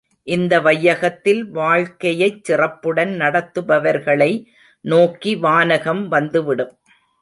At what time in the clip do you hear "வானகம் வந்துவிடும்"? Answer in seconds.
5.35-6.73